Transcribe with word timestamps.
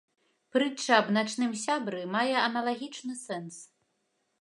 Прытча 0.55 0.93
аб 1.01 1.11
начным 1.17 1.53
сябры 1.65 2.01
мае 2.17 2.35
аналагічны 2.49 3.13
сэнс. 3.25 3.55